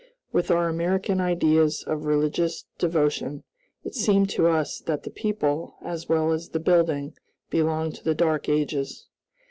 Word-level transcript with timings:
With 0.31 0.49
our 0.49 0.67
American 0.67 1.21
ideas 1.21 1.83
of 1.85 2.05
religious 2.05 2.65
devotion, 2.79 3.43
it 3.83 3.93
seemed 3.93 4.31
to 4.31 4.47
us 4.47 4.79
that 4.87 5.03
the 5.03 5.11
people, 5.11 5.75
as 5.85 6.09
well 6.09 6.31
as 6.31 6.49
the 6.49 6.59
building, 6.59 7.13
belonged 7.51 7.93
to 7.97 8.03
the 8.03 8.15
Dark 8.15 8.49
Ages. 8.49 9.05